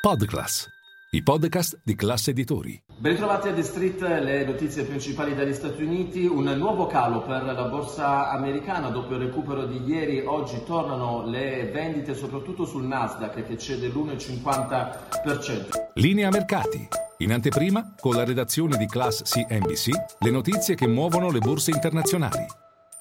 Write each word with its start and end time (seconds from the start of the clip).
Podclass, 0.00 0.66
i 1.10 1.22
podcast 1.22 1.82
di 1.84 1.94
classe 1.94 2.30
editori. 2.30 2.82
Ben 2.96 3.12
ritrovati 3.12 3.48
a 3.48 3.52
The 3.52 3.62
Street, 3.62 4.00
le 4.00 4.46
notizie 4.46 4.84
principali 4.84 5.34
dagli 5.34 5.52
Stati 5.52 5.82
Uniti. 5.82 6.24
Un 6.24 6.44
nuovo 6.56 6.86
calo 6.86 7.20
per 7.20 7.44
la 7.44 7.64
borsa 7.64 8.30
americana 8.30 8.88
dopo 8.88 9.12
il 9.12 9.20
recupero 9.20 9.66
di 9.66 9.84
ieri. 9.84 10.24
Oggi 10.24 10.62
tornano 10.64 11.26
le 11.26 11.68
vendite 11.70 12.14
soprattutto 12.14 12.64
sul 12.64 12.84
Nasdaq 12.84 13.46
che 13.46 13.58
cede 13.58 13.88
l'1,50%. 13.88 15.90
Linea 15.96 16.30
mercati. 16.30 16.88
In 17.18 17.32
anteprima, 17.32 17.94
con 18.00 18.14
la 18.14 18.24
redazione 18.24 18.78
di 18.78 18.86
Class 18.86 19.24
CNBC, 19.24 19.90
le 20.20 20.30
notizie 20.30 20.76
che 20.76 20.86
muovono 20.86 21.30
le 21.30 21.40
borse 21.40 21.72
internazionali. 21.72 22.46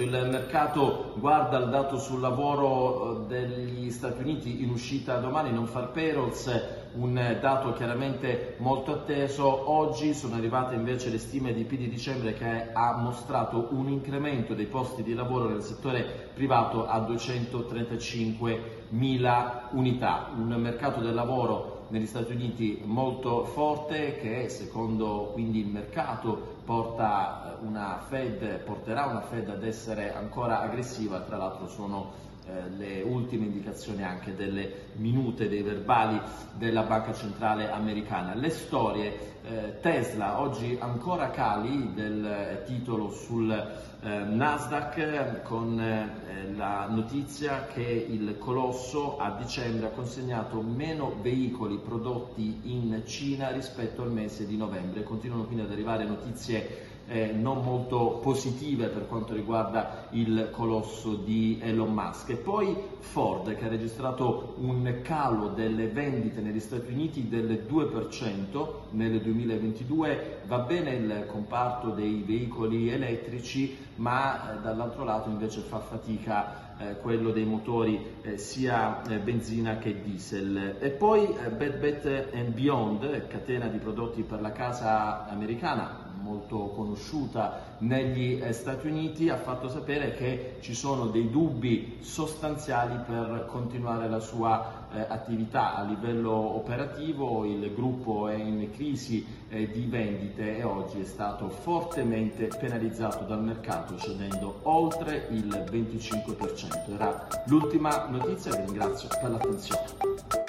Il 0.02 0.12
mercato 0.12 1.12
guarda 1.18 1.58
il 1.58 1.70
dato 1.70 1.98
sul 1.98 2.22
lavoro 2.22 3.26
eh, 3.28 3.28
degli 3.28 3.92
Stati 3.92 4.22
Uniti 4.22 4.64
in 4.64 4.70
uscita 4.70 5.18
domani, 5.18 5.52
non 5.52 5.68
far 5.68 5.92
payrolls, 5.92 6.94
un 6.94 7.38
dato 7.42 7.74
chiaramente 7.74 8.56
molto 8.60 8.94
atteso. 8.94 9.70
Oggi 9.70 10.14
sono 10.14 10.36
arrivate 10.36 10.76
invece 10.76 11.10
le 11.10 11.18
stime 11.18 11.52
di 11.52 11.66
P 11.66 11.76
di 11.76 11.90
dicembre 11.90 12.32
che 12.32 12.70
ha 12.72 12.96
mostrato 12.96 13.68
un 13.72 13.90
incremento 13.90 14.54
dei 14.54 14.68
posti 14.68 15.04
di 15.04 15.14
lavoro 15.14 15.50
nel 15.50 15.64
settore 15.64 16.30
privato 16.34 16.88
a 16.88 17.00
235 17.00 18.86
mila 18.92 19.68
unità. 19.72 20.30
Un 20.34 20.56
mercato 20.62 21.02
del 21.02 21.14
lavoro 21.14 21.79
negli 21.90 22.06
Stati 22.06 22.34
Uniti 22.34 22.82
molto 22.84 23.46
forte 23.46 24.18
che 24.18 24.50
secondo 24.50 25.32
quindi 25.34 25.60
il 25.60 25.68
mercato 25.68 26.58
porta 26.66 27.58
una 27.62 28.04
Fed, 28.08 28.60
porterà 28.60 29.06
una 29.06 29.22
Fed 29.22 29.50
ad 29.50 29.64
essere 29.64 30.14
ancora 30.14 30.62
aggressiva, 30.62 31.22
tra 31.22 31.38
l'altro 31.38 31.68
sono 31.68 32.12
eh, 32.50 32.70
le 32.78 33.02
ultime 33.04 33.46
indicazioni 33.46 34.04
anche 34.04 34.36
delle 34.36 34.88
minute 34.96 35.48
dei 35.48 35.62
verbali 35.62 36.20
della 36.58 36.84
Banca 36.84 37.14
Centrale 37.14 37.70
Americana. 37.70 38.34
Le 38.34 38.50
storie 38.50 39.38
eh, 39.44 39.80
Tesla 39.82 40.40
oggi 40.40 40.76
ancora 40.80 41.30
cali 41.30 41.94
del 41.94 42.26
eh, 42.26 42.64
titolo 42.66 43.12
sul 43.12 43.52
eh, 43.52 44.08
Nasdaq 44.08 45.42
con 45.44 45.80
eh, 45.80 46.54
la 46.56 46.88
notizia 46.90 47.66
che 47.66 48.08
il 48.10 48.38
colosso 48.38 49.18
a 49.18 49.32
dicembre 49.32 49.88
ha 49.88 49.92
consegnato 49.92 50.62
meno 50.62 51.16
veicoli 51.22 51.78
prodotti 51.78 52.62
in 52.64 53.04
Cina 53.06 53.52
rispetto 53.52 54.02
al 54.02 54.12
mese 54.12 54.46
di 54.48 54.58
novembre. 54.58 55.04
Continuano 55.04 55.44
quindi 55.44 55.64
ad 55.64 55.72
arrivare 55.72 56.04
notizie 56.06 56.88
eh, 57.10 57.32
non 57.32 57.64
molto 57.64 58.20
positive 58.22 58.88
per 58.88 59.08
quanto 59.08 59.34
riguarda 59.34 60.08
il 60.12 60.50
colosso 60.52 61.16
di 61.16 61.60
Elon 61.62 61.92
Musk. 61.92 62.30
E 62.30 62.36
poi 62.36 62.76
Ford 63.00 63.54
che 63.56 63.66
ha 63.66 63.68
registrato 63.68 64.56
un 64.60 65.00
calo 65.02 65.48
delle 65.50 65.88
vendite 65.88 66.40
negli 66.42 66.60
Stati 66.60 66.92
Uniti 66.92 67.28
del 67.28 67.66
2% 67.68 68.68
nel 68.92 69.20
2022, 69.20 70.42
va 70.46 70.60
bene 70.60 70.92
il 70.92 71.26
comparto 71.28 71.90
dei 71.90 72.24
veicoli 72.26 72.90
elettrici, 72.90 73.76
ma 73.96 74.54
eh, 74.54 74.62
dall'altro 74.62 75.04
lato 75.04 75.30
invece 75.30 75.62
fa 75.62 75.80
fatica 75.80 76.68
eh, 76.78 76.96
quello 77.02 77.32
dei 77.32 77.44
motori 77.44 78.18
eh, 78.22 78.38
sia 78.38 79.02
eh, 79.04 79.18
benzina 79.18 79.80
che 79.80 80.02
diesel. 80.02 80.78
E 80.80 80.92
poi 80.92 81.28
Bed 81.58 81.80
Bath 81.80 82.52
Beyond, 82.52 83.28
catena 83.28 83.68
di 83.68 83.80
prodotti 83.80 84.22
per 84.22 84.40
la 84.40 84.52
casa 84.52 85.28
americana, 85.28 86.09
molto 86.22 86.72
conosciuta 86.76 87.78
negli 87.80 88.42
eh, 88.42 88.52
Stati 88.54 88.88
Uniti, 88.88 89.30
ha 89.30 89.38
fatto 89.38 89.70
sapere 89.70 90.14
che 90.16 90.58
ci 90.60 90.74
sono 90.74 91.08
dei 91.08 91.30
dubbi 91.30 91.98
sostanziali 92.02 92.98
per 93.06 93.48
continuare 93.50 94.10
la 94.10 94.20
sua 94.20 94.88
eh, 94.94 95.06
attività 95.08 95.76
a 95.76 95.84
livello 95.84 96.32
operativo. 96.32 97.46
Il 97.46 97.74
gruppo 97.74 98.28
è 98.28 98.36
in 98.36 98.70
crisi 98.72 99.26
eh, 99.50 99.70
di 99.70 99.86
vendite 99.86 100.58
e 100.58 100.64
oggi 100.64 101.02
è 101.02 101.06
stato 101.06 101.50
fortemente 101.50 102.48
penalizzato 102.48 103.24
dal 103.24 103.44
mercato 103.44 103.98
cedendo 103.98 104.60
oltre 104.64 105.28
il 105.32 105.48
25%. 105.48 106.94
Era 106.94 107.28
l'ultima 107.46 108.08
notizia, 108.08 108.56
vi 108.56 108.66
ringrazio 108.66 109.08
per 109.22 109.30
l'attenzione. 109.30 110.49